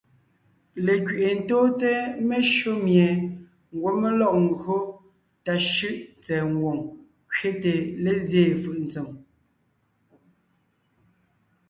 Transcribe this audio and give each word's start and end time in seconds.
Lekẅi’i 0.85 1.31
tóonte 1.47 1.91
meshÿó 2.27 2.71
mie 2.85 3.07
ńgwɔ́ 3.73 3.93
mé 4.01 4.09
lɔg 4.19 4.35
ńgÿo 4.47 4.77
tà 5.45 5.53
shʉ́ʼ 5.71 5.95
tsɛ̀ɛ 6.23 6.43
ngwòŋ 6.53 6.79
kẅete 7.33 7.71
lézyéen 8.03 8.53
fʉʼ 8.61 8.77
ntsèm. 8.83 9.07